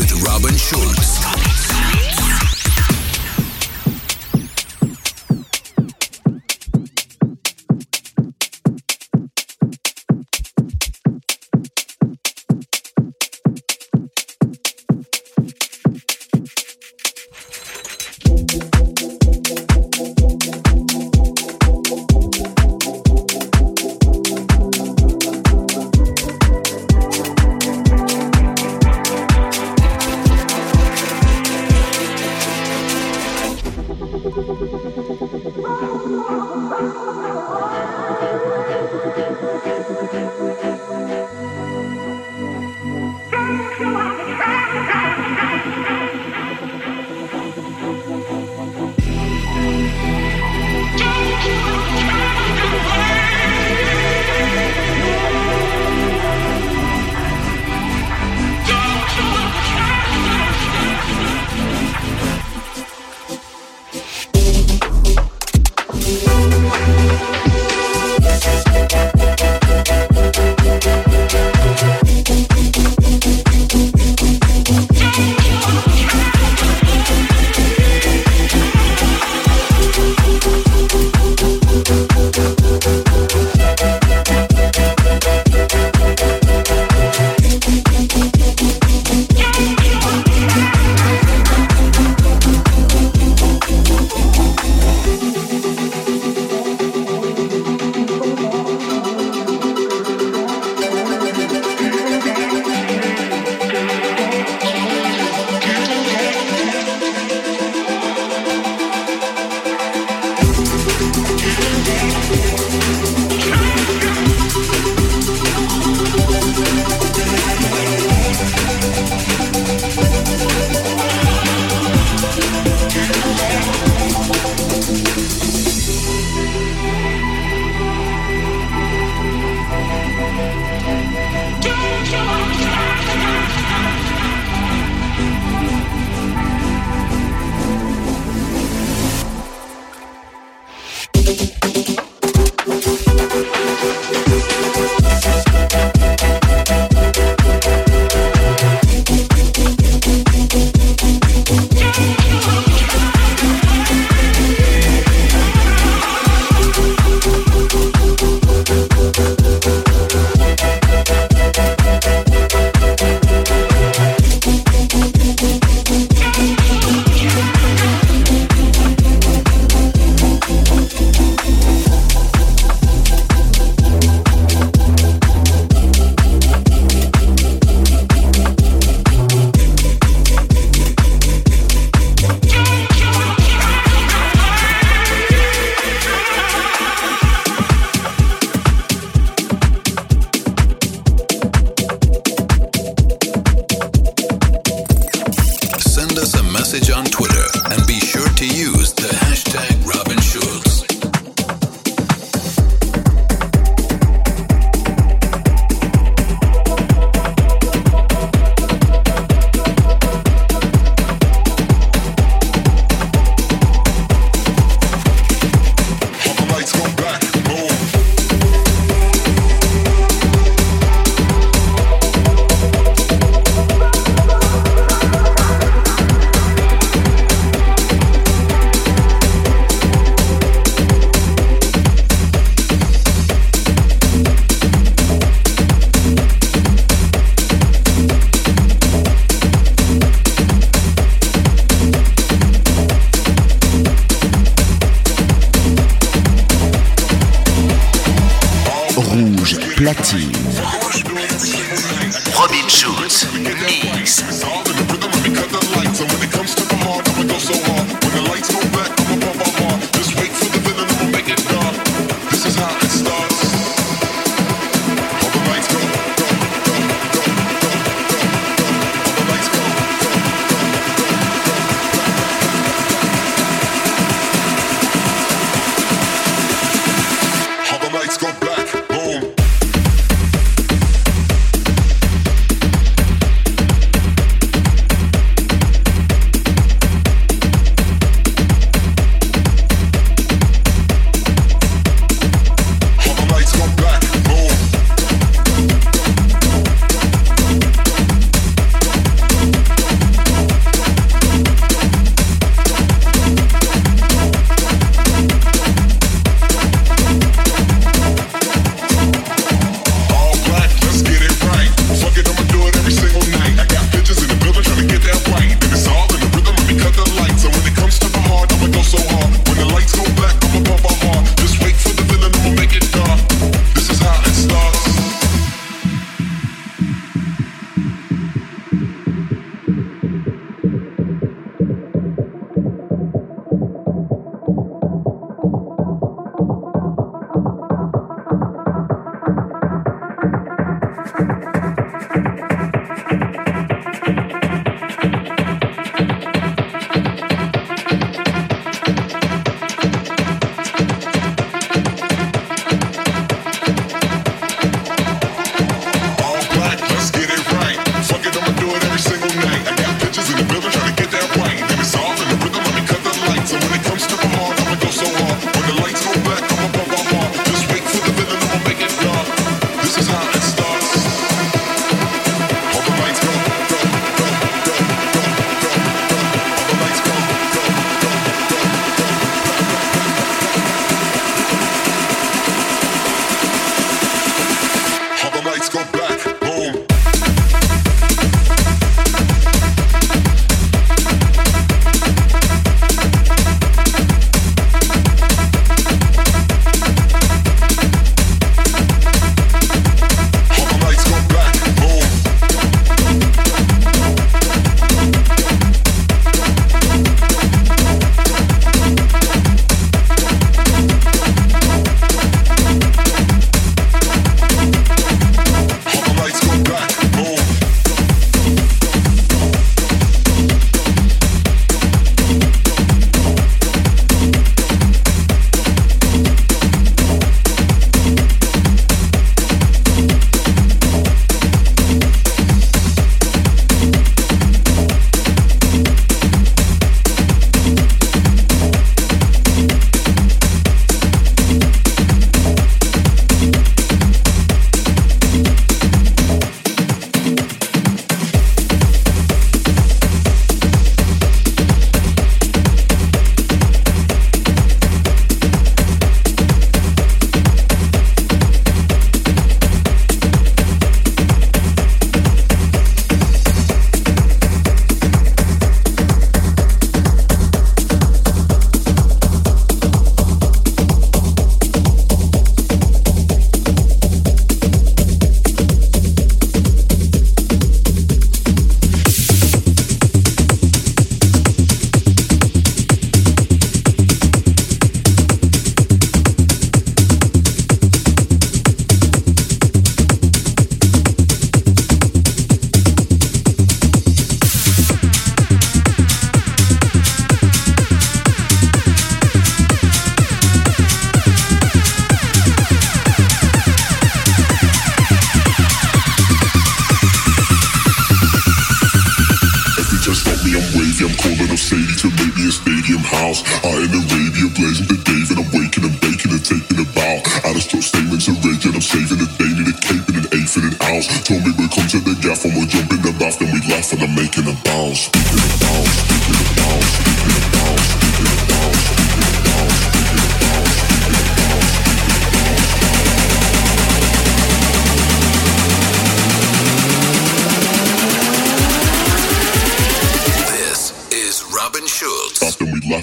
[0.00, 1.19] With Robin Schulz.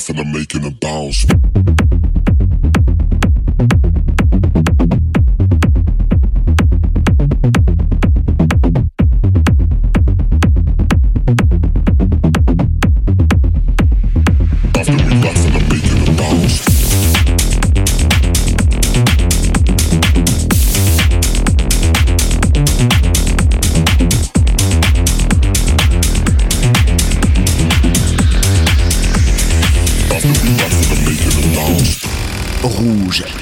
[0.09, 1.76] and I'm making a bounce.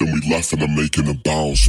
[0.00, 1.68] then we left and I'm making a bounce.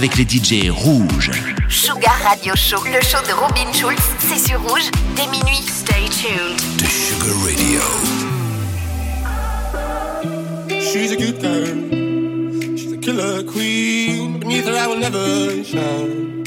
[0.00, 1.30] Avec les DJ rouges.
[1.68, 5.60] Sugar Radio Show, le show de Robin Schulz, c'est sur rouge dès minuit.
[5.68, 6.56] Stay tuned.
[6.78, 7.82] The Sugar Radio.
[10.80, 12.78] She's a good girl.
[12.78, 14.40] She's a killer queen.
[14.40, 16.44] Beneath her, I will never shine.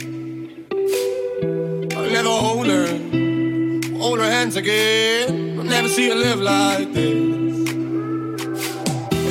[1.96, 2.88] I'll never hold her.
[4.00, 5.60] Hold her hands again.
[5.60, 7.70] I'll never see her live like this.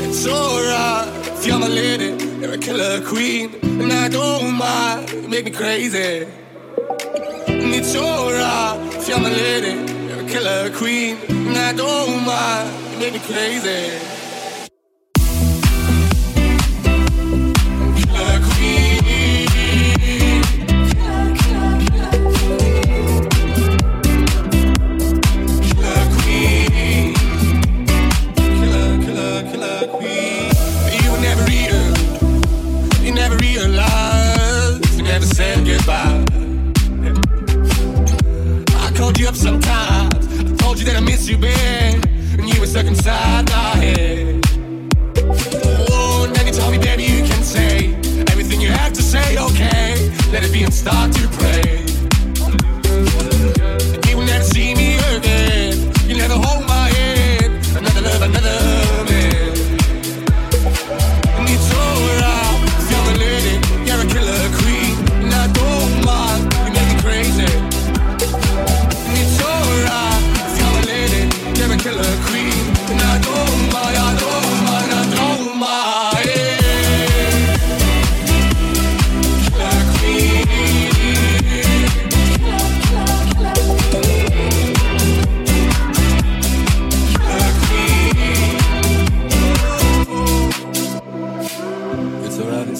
[0.06, 2.14] It's alright if you're my lady.
[2.40, 3.61] You're a killer queen.
[3.80, 5.10] And I don't mind.
[5.10, 6.26] You make me crazy.
[7.48, 9.74] And it's alright if you're my lady.
[10.08, 11.16] You're a killer queen.
[11.28, 12.92] And I don't mind.
[12.92, 14.11] You make me crazy.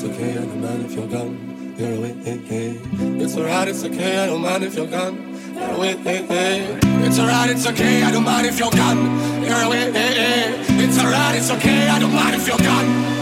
[0.04, 1.74] It's okay, I don't mind if you're gone.
[1.78, 2.80] You're away, hey, hey.
[3.22, 5.54] It's alright, it's okay, I don't mind if you're gone.
[5.54, 6.78] You're away, hey, hey.
[7.06, 9.44] It's alright, it's okay, I don't mind if you're gone.
[9.44, 10.84] You're away, hey, hey.
[10.84, 13.21] It's alright, it's okay, I don't mind if you're gone.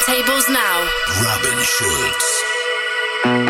[0.00, 0.88] Turntables now.
[1.22, 3.49] Robin Schulz.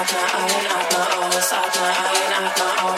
[0.00, 2.97] atma, ein my aus, Atma ein, my aus.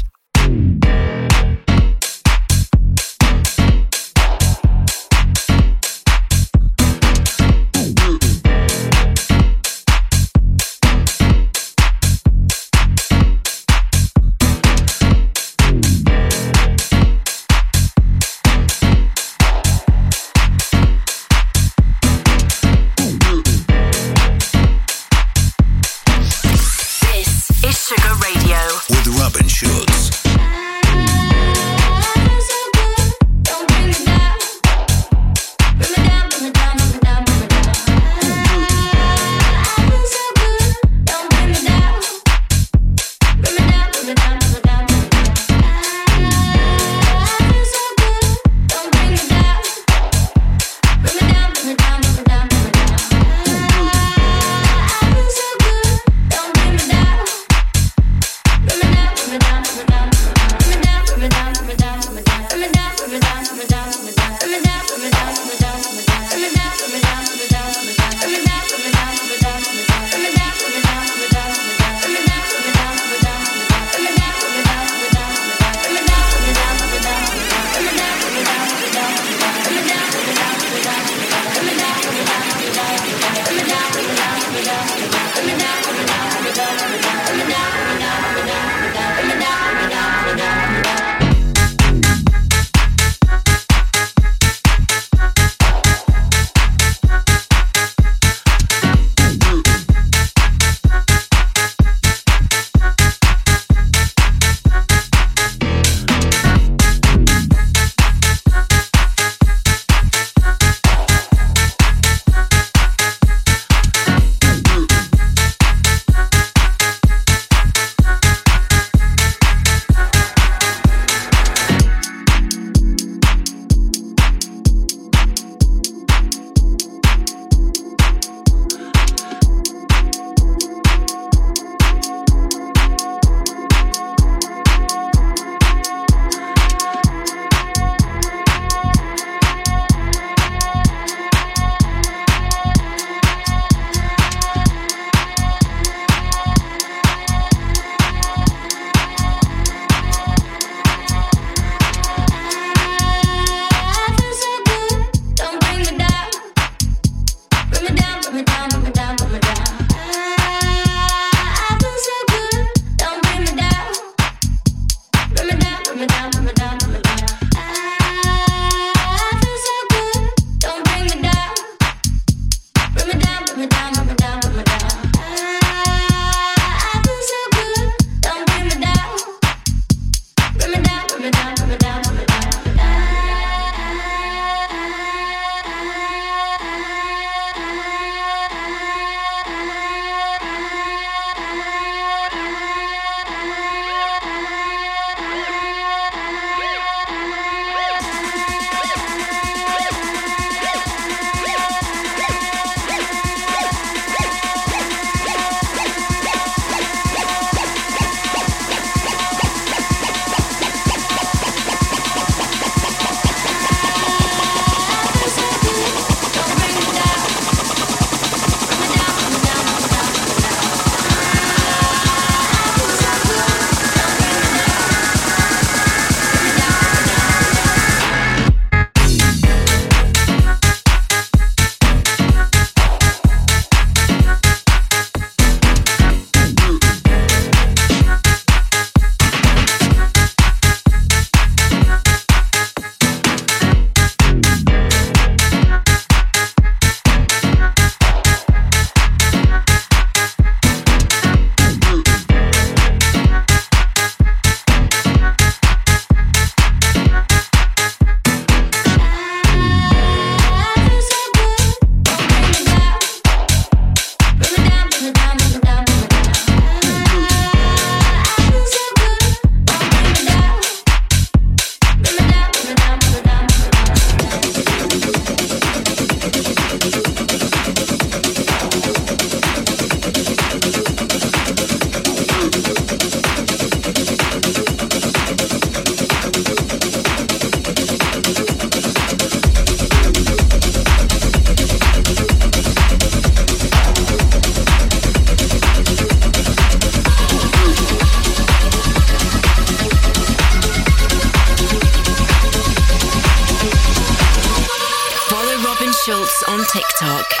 [306.81, 307.40] TikTok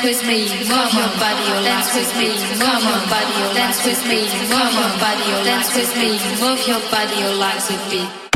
[0.00, 3.84] Dance with me, move your body, oh, dance with me, move your body, oh, dance
[3.84, 7.90] with me, move your body, oh, dance with me, move your body, your legs with
[7.90, 8.27] beat.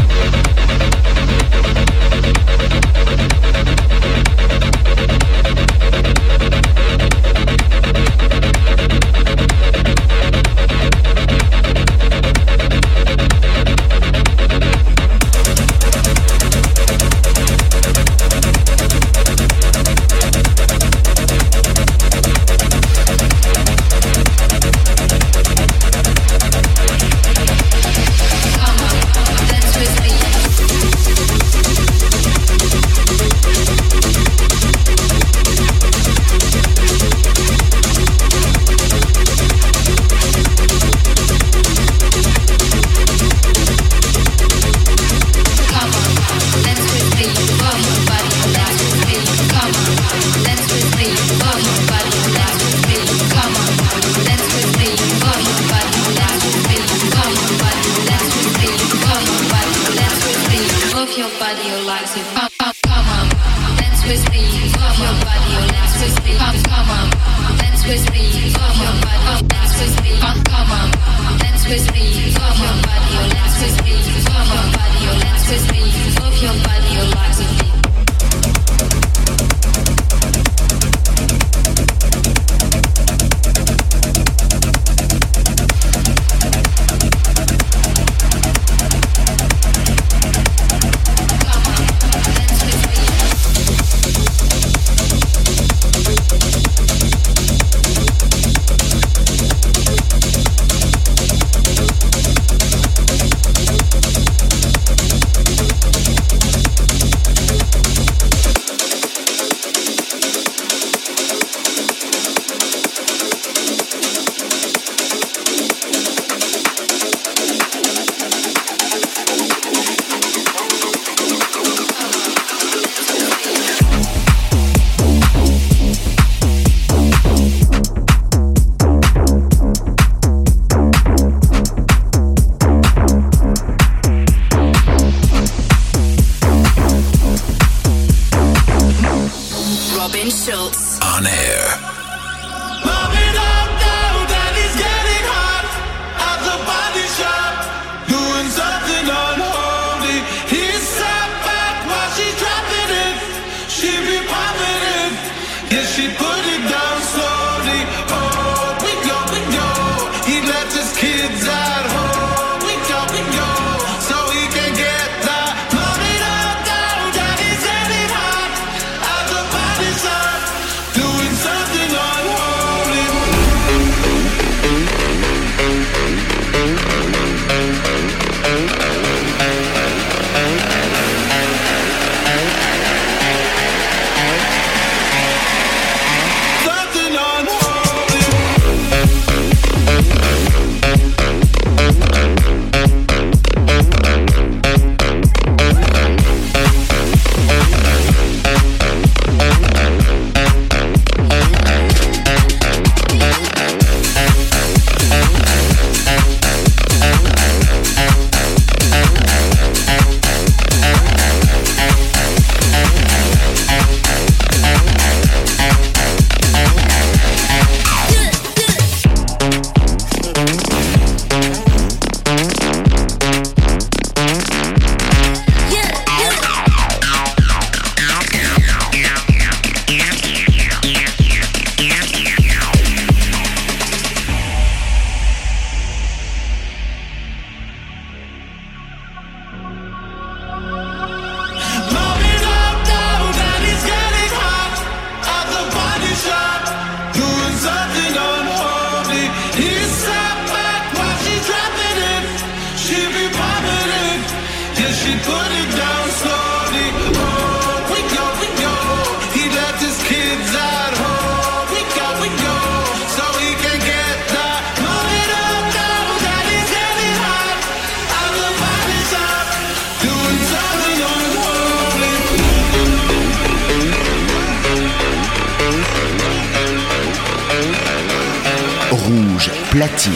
[279.73, 280.15] platine.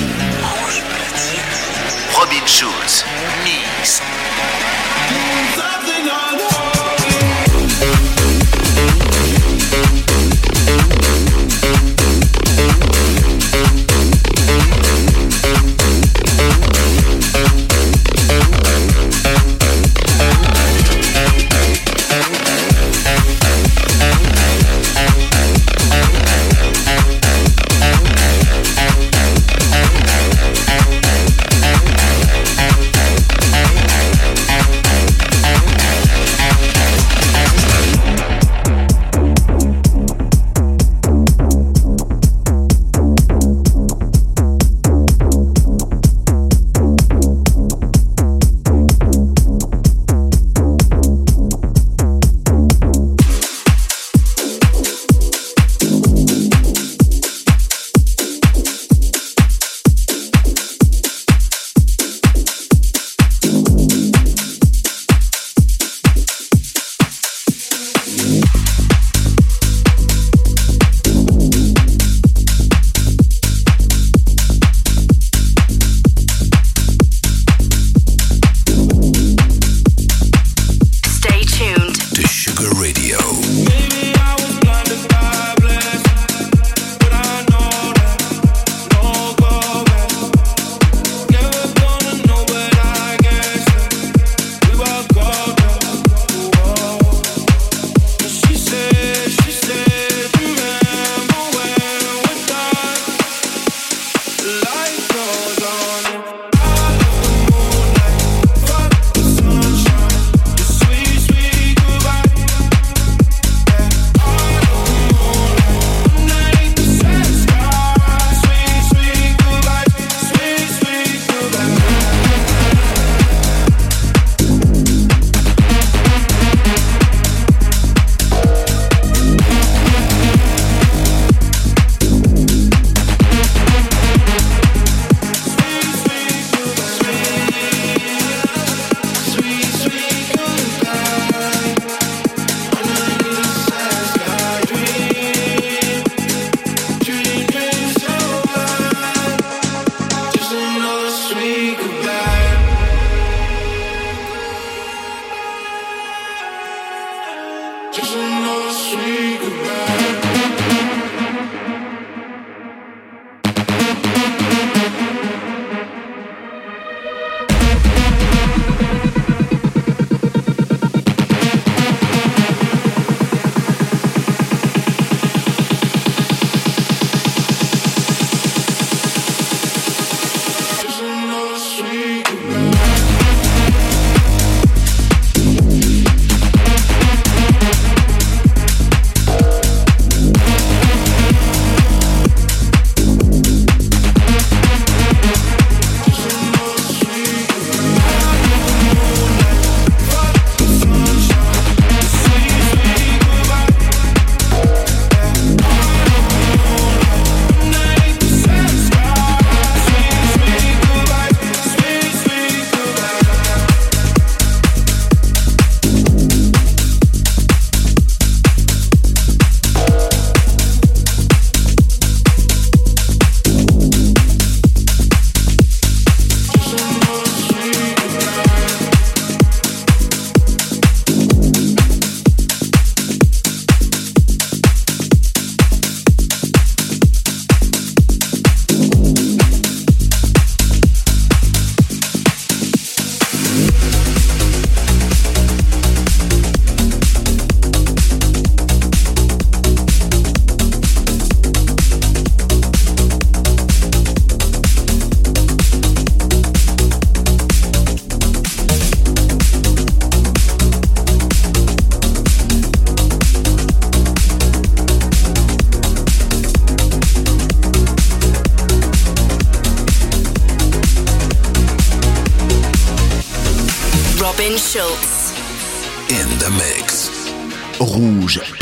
[2.15, 3.05] Robin Schulz,
[3.43, 4.16] Mix.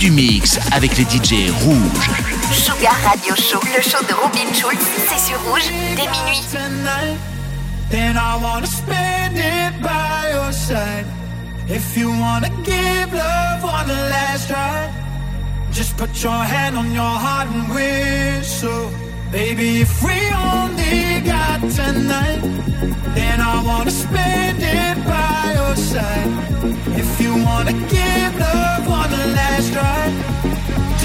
[0.00, 2.10] Du mix avec les DJ rouges.
[2.52, 6.40] Sugar Radio Show, le show de Robin Schulz, c'est sur Rouge dès minuit.
[7.90, 11.04] Then I wanna spend it by your side.
[11.68, 14.88] If you wanna give love one last try,
[15.70, 18.90] just put your hand on your heart and whistle.
[19.30, 22.40] Baby, if we only got tonight,
[23.14, 26.30] then I wanna spend it by your side.
[26.96, 28.69] If you wanna give love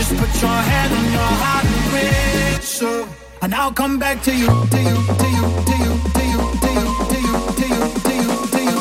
[0.08, 3.08] just put your hand on your heart and whistle.
[3.42, 7.18] And I'll come back to you, to you, to you, to you, to you, to
[7.26, 8.76] you, to you, to you,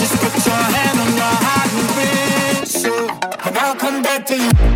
[0.00, 1.88] Just put your hand on your heart and
[3.46, 4.73] and I'll come back to you.